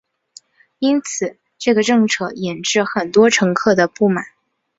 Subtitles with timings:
[0.79, 4.25] 因此这个政策引致很多乘客的不满。